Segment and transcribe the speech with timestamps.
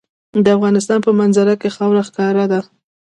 [0.43, 2.59] د افغانستان په منظره کې خاوره ښکاره ده.